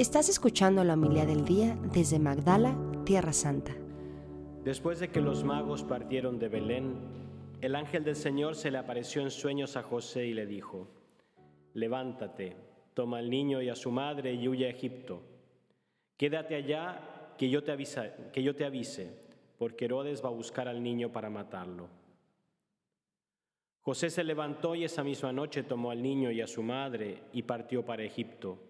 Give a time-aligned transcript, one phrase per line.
[0.00, 3.76] Estás escuchando la humildad del día desde Magdala, Tierra Santa.
[4.64, 6.96] Después de que los magos partieron de Belén,
[7.60, 10.88] el ángel del Señor se le apareció en sueños a José y le dijo,
[11.74, 12.56] levántate,
[12.94, 15.20] toma al niño y a su madre y huye a Egipto.
[16.16, 17.76] Quédate allá que yo te,
[18.32, 19.14] que yo te avise,
[19.58, 21.88] porque Herodes va a buscar al niño para matarlo.
[23.82, 27.42] José se levantó y esa misma noche tomó al niño y a su madre y
[27.42, 28.69] partió para Egipto,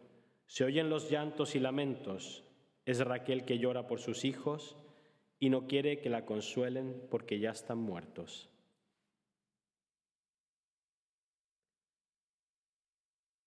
[0.51, 2.43] se oyen los llantos y lamentos.
[2.83, 4.75] Es Raquel que llora por sus hijos
[5.39, 8.49] y no quiere que la consuelen porque ya están muertos.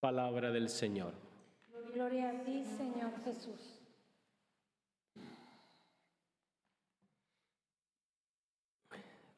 [0.01, 1.13] Palabra del Señor.
[1.93, 3.83] Gloria a ti, Señor Jesús.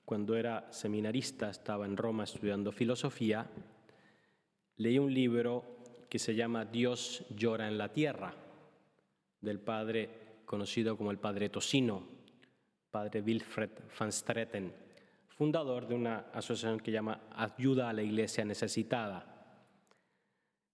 [0.05, 3.51] Cuando era seminarista, estaba en Roma estudiando filosofía,
[4.77, 5.76] leí un libro
[6.09, 8.35] que se llama Dios llora en la tierra,
[9.41, 10.11] del padre
[10.45, 12.03] conocido como el padre Tosino,
[12.91, 14.73] padre Wilfred van Stretten,
[15.29, 19.37] fundador de una asociación que llama Ayuda a la Iglesia Necesitada.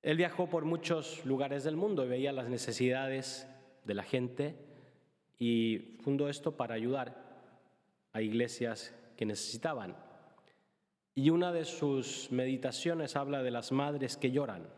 [0.02, 3.48] Él viajó por muchos lugares del mundo y veía las necesidades
[3.84, 4.56] de la gente
[5.39, 7.17] y fundó esto para ayudar
[8.12, 9.96] a iglesias que necesitaban.
[11.14, 14.69] Y una de sus meditaciones habla de las madres que lloran.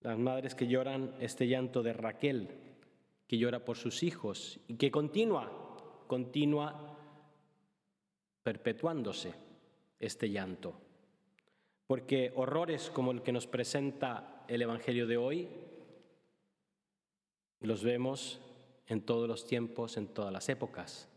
[0.00, 2.48] Las madres que lloran este llanto de Raquel,
[3.26, 5.50] que llora por sus hijos y que continúa,
[6.06, 6.96] continúa
[8.42, 9.34] perpetuándose
[9.98, 10.80] este llanto.
[11.86, 15.48] Porque horrores como el que nos presenta el Evangelio de hoy,
[17.60, 18.40] los vemos
[18.86, 21.08] en todos los tiempos, en todas las épocas.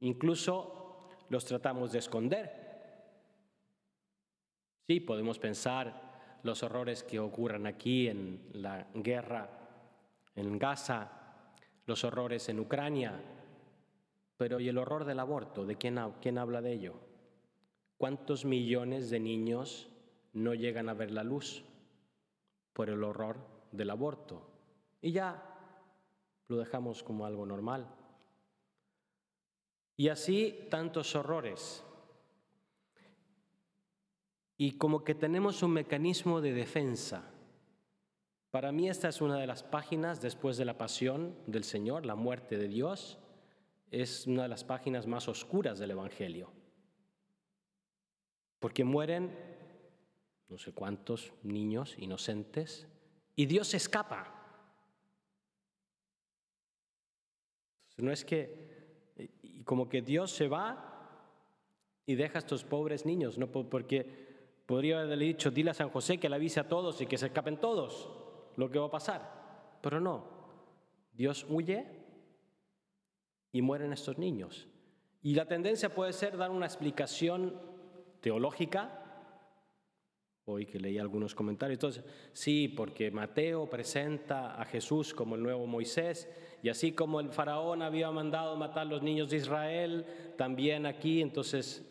[0.00, 2.68] Incluso los tratamos de esconder.
[4.86, 6.07] Sí, podemos pensar
[6.42, 9.48] los horrores que ocurran aquí en la guerra
[10.34, 11.10] en Gaza,
[11.86, 13.20] los horrores en Ucrania,
[14.36, 15.66] pero ¿y el horror del aborto?
[15.66, 16.94] ¿De quién, quién habla de ello?
[17.96, 19.88] ¿Cuántos millones de niños
[20.32, 21.64] no llegan a ver la luz
[22.72, 23.38] por el horror
[23.72, 24.48] del aborto?
[25.02, 25.42] Y ya
[26.46, 27.88] lo dejamos como algo normal.
[29.96, 31.84] Y así tantos horrores.
[34.58, 37.30] Y como que tenemos un mecanismo de defensa.
[38.50, 42.16] Para mí esta es una de las páginas después de la pasión del Señor, la
[42.16, 43.18] muerte de Dios,
[43.90, 46.50] es una de las páginas más oscuras del Evangelio.
[48.58, 49.32] Porque mueren
[50.48, 52.88] no sé cuántos niños inocentes
[53.36, 54.34] y Dios escapa.
[57.98, 58.68] No es que
[59.42, 60.84] y como que Dios se va
[62.06, 63.48] y deja a estos pobres niños, ¿no?
[63.48, 64.27] porque
[64.68, 67.28] podría haberle dicho, dile a San José que le avise a todos y que se
[67.28, 68.06] escapen todos
[68.56, 69.78] lo que va a pasar.
[69.80, 70.26] Pero no,
[71.14, 71.86] Dios huye
[73.50, 74.68] y mueren estos niños.
[75.22, 77.58] Y la tendencia puede ser dar una explicación
[78.20, 79.08] teológica
[80.44, 81.76] hoy que leí algunos comentarios.
[81.76, 82.04] Entonces,
[82.34, 86.28] sí, porque Mateo presenta a Jesús como el nuevo Moisés,
[86.62, 90.04] y así como el faraón había mandado matar los niños de Israel,
[90.36, 91.86] también aquí, entonces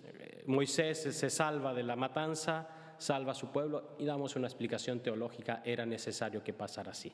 [0.48, 5.62] Moisés se salva de la matanza, salva a su pueblo, y damos una explicación teológica,
[5.64, 7.12] era necesario que pasara así.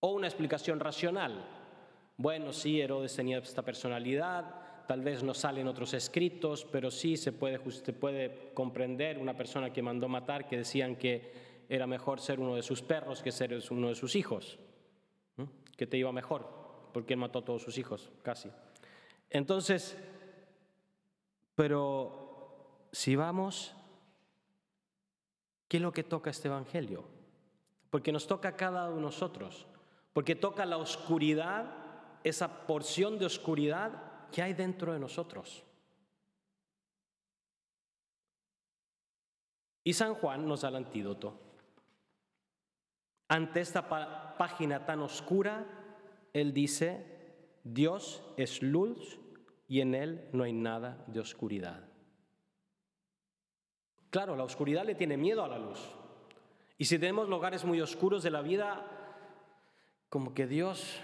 [0.00, 1.44] O una explicación racional.
[2.16, 7.32] Bueno, sí, Herodes tenía esta personalidad, tal vez no salen otros escritos, pero sí se
[7.32, 11.32] puede, puede comprender una persona que mandó matar que decían que
[11.68, 14.58] era mejor ser uno de sus perros que ser uno de sus hijos,
[15.76, 16.48] que te iba mejor,
[16.92, 18.50] porque él mató a todos sus hijos, casi.
[19.30, 19.96] Entonces,
[21.54, 23.74] pero si vamos,
[25.68, 27.04] ¿qué es lo que toca este Evangelio?
[27.90, 29.66] Porque nos toca a cada uno de nosotros,
[30.12, 31.70] porque toca la oscuridad,
[32.24, 35.62] esa porción de oscuridad ¿Qué hay dentro de nosotros?
[39.84, 41.38] Y San Juan nos da el antídoto.
[43.28, 45.64] Ante esta página tan oscura,
[46.32, 49.20] él dice, Dios es luz
[49.66, 51.88] y en él no hay nada de oscuridad.
[54.10, 55.80] Claro, la oscuridad le tiene miedo a la luz.
[56.78, 58.84] Y si tenemos lugares muy oscuros de la vida,
[60.08, 61.00] como que Dios,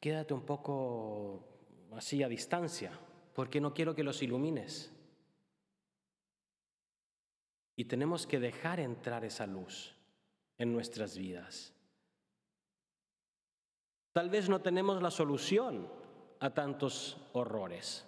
[0.00, 1.48] quédate un poco
[1.92, 2.92] así a distancia,
[3.34, 4.94] porque no quiero que los ilumines.
[7.74, 9.94] Y tenemos que dejar entrar esa luz
[10.58, 11.74] en nuestras vidas.
[14.12, 15.97] Tal vez no tenemos la solución
[16.40, 18.04] a tantos horrores.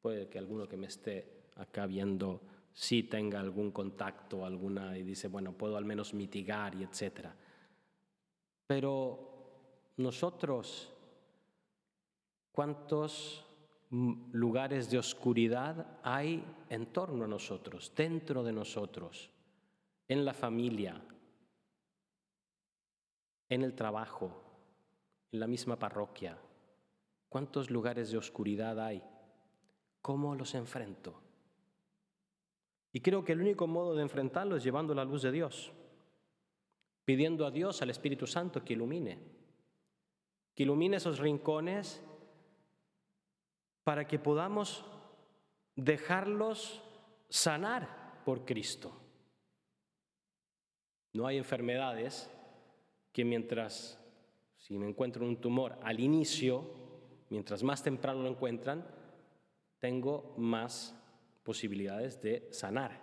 [0.00, 2.40] Puede que alguno que me esté acá viendo
[2.72, 7.34] sí tenga algún contacto, alguna y dice, bueno, puedo al menos mitigar y etcétera.
[8.66, 10.92] Pero nosotros,
[12.50, 13.44] ¿cuántos
[13.90, 19.30] lugares de oscuridad hay en torno a nosotros, dentro de nosotros,
[20.08, 21.00] en la familia,
[23.48, 24.42] en el trabajo,
[25.30, 26.38] en la misma parroquia?
[27.32, 29.02] ¿Cuántos lugares de oscuridad hay?
[30.02, 31.18] ¿Cómo los enfrento?
[32.92, 35.72] Y creo que el único modo de enfrentarlo es llevando la luz de Dios,
[37.06, 39.18] pidiendo a Dios, al Espíritu Santo, que ilumine,
[40.54, 42.04] que ilumine esos rincones
[43.82, 44.84] para que podamos
[45.74, 46.82] dejarlos
[47.30, 48.92] sanar por Cristo.
[51.14, 52.30] No hay enfermedades
[53.10, 53.98] que mientras,
[54.58, 56.81] si me encuentro un tumor al inicio,
[57.32, 58.84] mientras más temprano lo encuentran,
[59.78, 60.94] tengo más
[61.42, 63.00] posibilidades de sanar.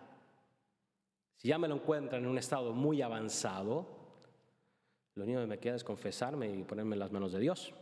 [1.35, 3.87] Si ya me lo encuentran en un estado muy avanzado,
[5.15, 7.73] lo único que me queda es confesarme y ponerme en las manos de Dios.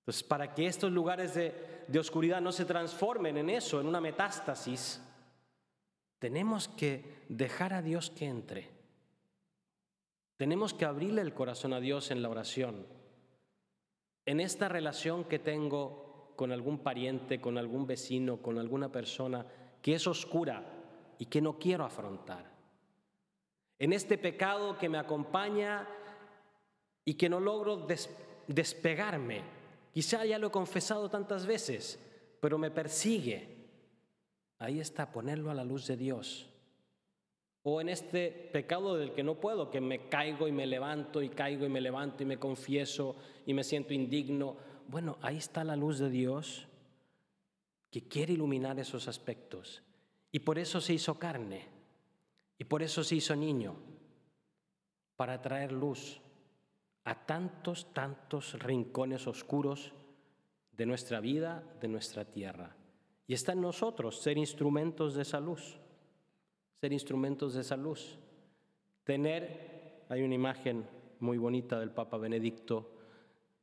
[0.00, 1.54] Entonces, para que estos lugares de,
[1.88, 5.00] de oscuridad no se transformen en eso, en una metástasis,
[6.18, 8.68] tenemos que dejar a Dios que entre.
[10.36, 12.86] Tenemos que abrirle el corazón a Dios en la oración.
[14.26, 19.46] En esta relación que tengo con algún pariente, con algún vecino, con alguna persona
[19.82, 20.64] que es oscura
[21.18, 22.52] y que no quiero afrontar.
[23.78, 25.86] En este pecado que me acompaña
[27.04, 27.86] y que no logro
[28.46, 29.42] despegarme.
[29.92, 32.00] Quizá ya lo he confesado tantas veces,
[32.40, 33.68] pero me persigue.
[34.58, 36.50] Ahí está, ponerlo a la luz de Dios.
[37.64, 41.28] O en este pecado del que no puedo, que me caigo y me levanto y
[41.28, 44.56] caigo y me levanto y me confieso y me siento indigno
[44.88, 46.66] bueno, ahí está la luz de Dios
[47.90, 49.82] que quiere iluminar esos aspectos.
[50.30, 51.68] Y por eso se hizo carne.
[52.58, 53.76] Y por eso se hizo niño.
[55.16, 56.20] Para traer luz
[57.04, 59.92] a tantos, tantos rincones oscuros
[60.72, 62.76] de nuestra vida, de nuestra tierra.
[63.26, 65.78] Y está en nosotros ser instrumentos de esa luz.
[66.92, 68.18] Instrumentos de esa luz.
[69.04, 70.86] Tener, hay una imagen
[71.20, 72.90] muy bonita del Papa Benedicto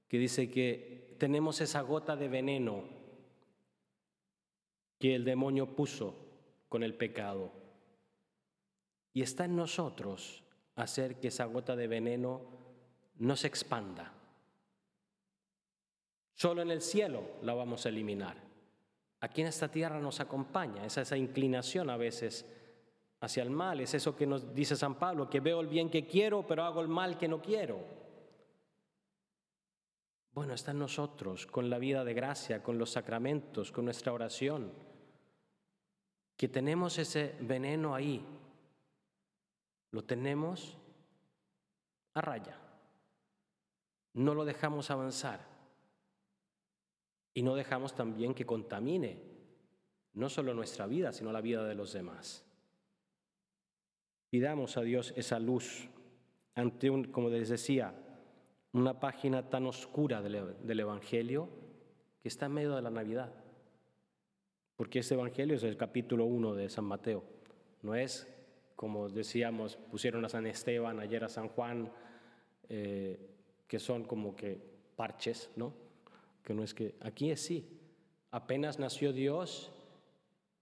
[0.07, 2.83] que dice que tenemos esa gota de veneno
[4.99, 6.15] que el demonio puso
[6.69, 7.51] con el pecado.
[9.13, 10.43] Y está en nosotros
[10.75, 12.41] hacer que esa gota de veneno
[13.17, 14.13] no se expanda.
[16.33, 18.37] Solo en el cielo la vamos a eliminar.
[19.19, 22.45] Aquí en esta tierra nos acompaña, es esa inclinación a veces
[23.21, 26.05] hacia el mal, es eso que nos dice San Pablo, que veo el bien que
[26.05, 27.79] quiero, pero hago el mal que no quiero.
[30.33, 34.71] Bueno, está en nosotros, con la vida de gracia, con los sacramentos, con nuestra oración,
[36.35, 38.25] que tenemos ese veneno ahí.
[39.91, 40.77] Lo tenemos
[42.13, 42.57] a raya.
[44.13, 45.45] No lo dejamos avanzar.
[47.33, 49.21] Y no dejamos también que contamine
[50.13, 52.50] no solo nuestra vida, sino la vida de los demás.
[54.31, 55.89] Pidamos a Dios esa luz
[56.55, 57.93] ante un, como les decía,
[58.71, 61.49] una página tan oscura del, Evangelio
[62.21, 63.33] que está en medio de la Navidad.
[64.77, 67.25] Porque ese Evangelio es el capítulo 1 de San Mateo.
[67.81, 68.25] No es,
[68.77, 71.91] como decíamos, pusieron a San Esteban, ayer a San Juan,
[72.69, 73.19] eh,
[73.67, 74.57] que son como que
[74.95, 75.73] parches, ¿no?
[76.41, 77.67] Que no es que, aquí es sí.
[78.31, 79.73] Apenas nació Dios,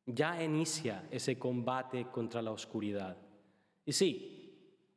[0.07, 3.28] ya inicia ese combate contra la oscuridad.
[3.86, 4.39] Y sí,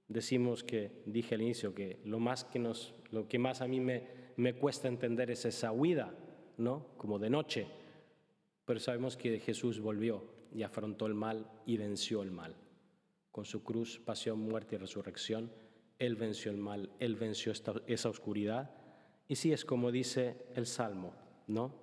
[0.08, 3.80] decimos que, dije al inicio, que lo, más que nos, lo que más a mí
[3.80, 6.14] me, me cuesta entender es esa huida,
[6.58, 6.88] ¿no?
[6.96, 7.66] Como de noche.
[8.64, 10.24] Pero sabemos que Jesús volvió
[10.54, 12.54] y afrontó el mal y venció el mal.
[13.30, 15.50] Con su cruz, pasión, muerte y resurrección,
[15.98, 17.52] Él venció el mal, Él venció
[17.86, 18.70] esa oscuridad.
[19.28, 21.14] Y sí es como dice el Salmo,
[21.46, 21.74] ¿no?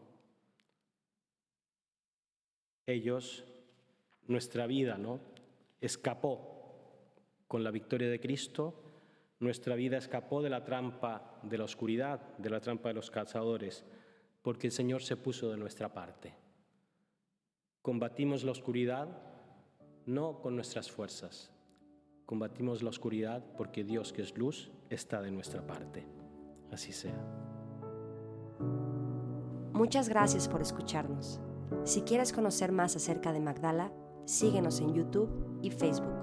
[2.86, 3.46] Ellos,
[4.28, 5.20] nuestra vida, ¿no?
[5.82, 6.59] Escapó
[7.50, 8.76] con la victoria de Cristo,
[9.40, 13.84] nuestra vida escapó de la trampa de la oscuridad, de la trampa de los cazadores,
[14.44, 16.36] porque el Señor se puso de nuestra parte.
[17.82, 19.10] Combatimos la oscuridad
[20.06, 21.52] no con nuestras fuerzas,
[22.28, 26.06] combatimos la oscuridad porque Dios que es luz está de nuestra parte.
[26.72, 27.20] Así sea.
[29.74, 31.42] Muchas gracias por escucharnos.
[31.84, 33.92] Si quieres conocer más acerca de Magdala,
[34.26, 36.19] síguenos en YouTube y Facebook.